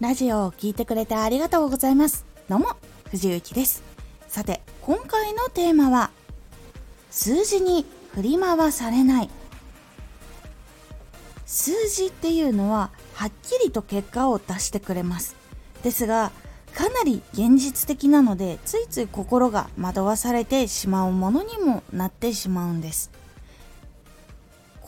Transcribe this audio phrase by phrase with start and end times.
[0.00, 2.24] ラジオを聴いてくれてありがとうございます。
[2.48, 2.68] どうも、
[3.10, 3.82] 藤幸です。
[4.28, 6.10] さて、今回のテーマは、
[7.10, 9.30] 数字に振り回されない。
[11.44, 15.36] 数字っていうのは、はっきりと結果を出してくれます。
[15.82, 16.32] ですが、
[16.74, 23.10] かなり現実的なので、ついつい心が惑わされてしまうものにもなってしまうんです。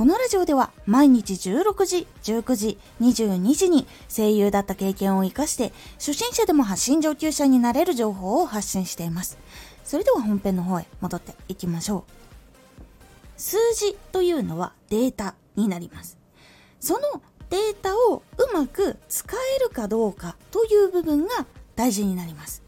[0.00, 9.36] このラジオでは毎日16時、19時、22時に声優だった経験を活かして初心者でも発信上級者になれる情報を発信しています。
[9.84, 12.12] それでは本編の方へ戻っていきましょう。
[13.36, 16.16] 数字というのはデータになります。
[16.80, 17.00] その
[17.50, 21.44] データをうまく使えるかどうかという部分が
[21.76, 22.62] 大事になります。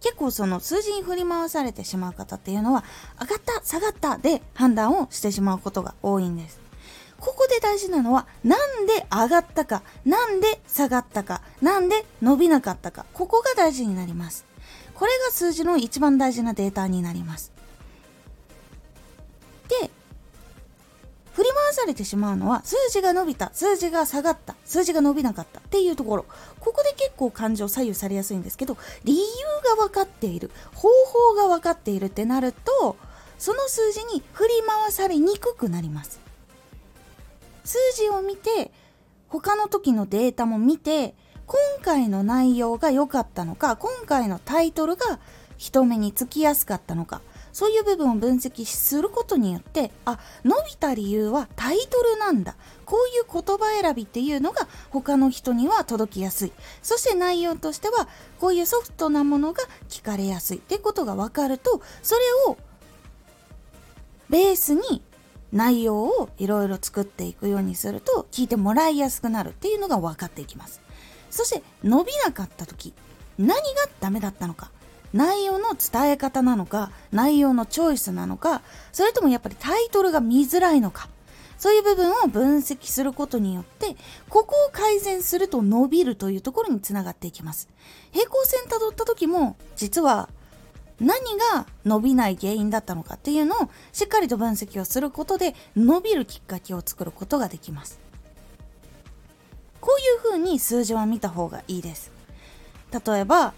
[0.00, 2.84] 結構その数字に振り回されてしまう方っていうのは
[3.20, 6.65] 上がった下がったで判断をしてしまうことが多いんです。
[7.20, 14.44] ここで大事なのは、なんで上がったか、なんで下がったか、なんで伸びなかったか、ここが大事になります。
[14.94, 17.52] これが数字の一番大事なデータになります。
[19.68, 19.90] で、
[21.34, 26.24] 振り回されてしまうのは、数字が伸びた、数字が下がった、数字が伸びなかったっていうところ。
[26.60, 29.22] ここで結構感情左右されやすいんですけど、理由
[29.76, 32.96] が分かっている、方法が分かっているってなると、
[33.38, 36.25] その数字に振り回されにくくなります。
[37.66, 38.70] 数字を見て
[39.28, 41.14] 他の時のデータも見て
[41.46, 45.18] 今回の内容が良かったのか今回のタイトルが
[45.58, 47.20] 人目につきやすかったのか
[47.56, 52.54] そういう部分を分析することによってあ伸びた理由はタイトルなんだ。
[52.84, 56.52] こういう言葉選びっていうのが他の人には届きやすい。
[56.82, 62.58] そして内容としてはこういうソフトなものが聞かれやすいってことが分かるとそれを
[64.28, 65.02] ベースに
[65.52, 70.80] 内容をいろいろ作っていくようにすると聞いてもらいやすくなるっていうのが分かっていきます。
[71.30, 72.94] そして伸びなかった時
[73.38, 73.56] 何が
[74.00, 74.70] ダメだったのか
[75.12, 78.62] 内容の伝え方なのか内容のチョイスなのか
[78.92, 81.08] それともやっぱりタイトルが見づらいのか
[81.58, 83.96] そういう部分を分析することによって
[84.28, 87.68] ここを改善すると伸びるというところにつながっていきます。
[88.12, 90.28] 平行線たどった時も実は
[91.00, 91.18] 何
[91.52, 97.98] が伸びない原因だったのかっていうのをしっかりと分析をすることで伸びるきっかけを作ることができます。
[99.80, 102.10] こういうふうに数字は見た方がいいです。
[102.92, 103.52] 例えば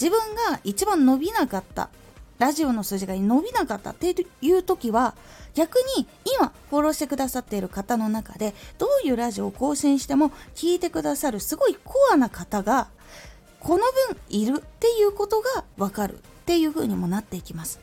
[0.00, 0.18] 自分
[0.50, 1.90] が一番伸びなかった
[2.38, 5.14] ラジオの数字が伸びなかったっていう時は
[5.54, 6.06] 逆に
[6.38, 12.88] 今フォローしてくださっている方の中でどういうラジオを更新しても聞いてくださるすごいコアな方が
[13.68, 17.80] この分いるっていうことがわかるっていう風にもなっていきます。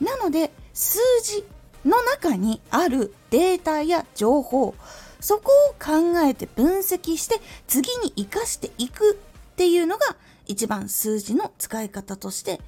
[0.00, 1.44] なので数字
[1.84, 4.76] の中にあるデータや情報
[5.18, 10.14] そこを考えて分析して次に生かしていくっていうのが
[10.46, 12.60] 一番数字の使い方として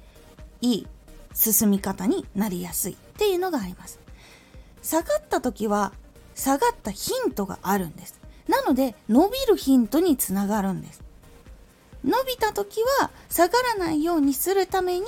[0.59, 0.87] いい
[1.33, 3.97] 進み方になりやすいっていうのがあります。
[4.81, 5.93] 下がった時は
[6.33, 8.19] 下がったヒントがあるんです。
[8.49, 11.04] なので伸びるヒントにつながるんです。
[12.05, 15.05] 伸びた時は下がらないようにするために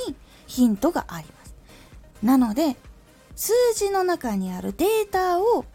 [0.48, 1.56] ヒントがあります。
[2.24, 2.76] なので
[3.36, 5.66] 数字の中にあるデータを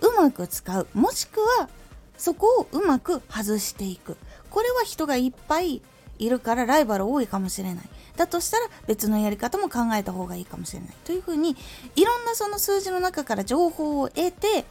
[0.00, 1.68] うまく使うもしくは
[2.16, 4.16] そこをうまく外していく。
[4.50, 5.82] これは人がいっぱい
[6.18, 7.88] いるからライバル多いかもしれない。
[8.16, 10.94] だとしたら別のやり方も考えた方がいいかもしれない。
[11.04, 11.56] というふうに
[11.94, 14.64] いろんなその数字の中から情報を得て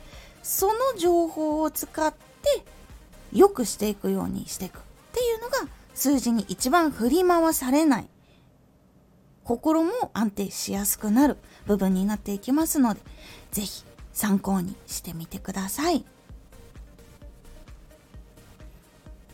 [0.43, 2.63] その情報を使って
[3.31, 4.88] 良くしていくようにしていく。
[5.19, 8.07] っていうのが数字に一番振り回されない。
[9.43, 11.35] 心も安定しやすくなる
[11.65, 13.01] 部分になっていきますので
[13.51, 16.05] 是非参考にしてみてください。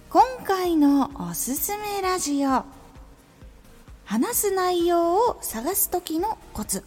[0.09, 2.63] 今回のおすすめラジオ。
[4.05, 6.83] 話す内容を探す時のコツ。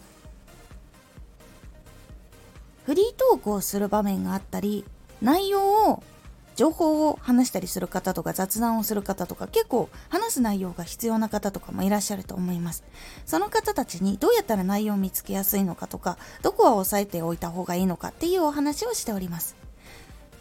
[2.85, 4.83] フリートークをする場面があったり
[5.21, 6.03] 内容を
[6.59, 12.83] 情報を話したりする方とか雑談をする方とか結構話す内容が必要な方とかもいらっしゃると思います
[13.25, 19.55] その方たちにどうやったら内容を見つけやすいのかとかどこは押さえておいた方がいいのかっていうお話をしております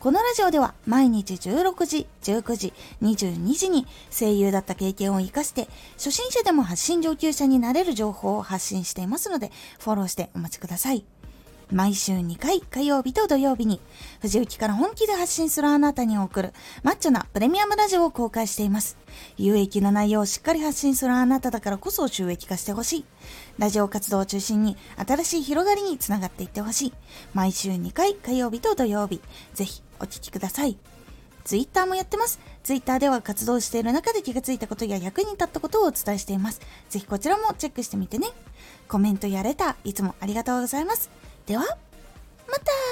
[0.00, 11.17] このラジオでは毎日16時、19時、22時に声優だった経験を活かして初心者でも発信上級者になれる情報を発信していますのでフォローしてお待ちください。
[11.70, 13.80] 毎週2回火曜日と土曜日に
[14.20, 18.96] 藤雪から本気で発信するあなたに送るマッチョなプレミアムラジオを公開しています。
[19.36, 23.04] 有益な内容をしっかり発信するあなただからこそ収益化してほしい。
[23.58, 26.92] ラジオ活動を中心に新しい広がりにつながっていってほしい。
[27.34, 29.20] 毎週2回火曜日と土曜日、
[29.52, 30.78] ぜひお聴きください。
[31.44, 32.40] Twitter もやってます。
[32.62, 36.60] Twitter では活動している中で気がついたことや役に立ったことをお伝えしています。
[36.88, 38.28] ぜひこちらもチェックしてみてね。
[38.86, 41.10] コメントやレター、いつもありがとうございます。
[41.48, 41.62] では、
[42.46, 42.87] また。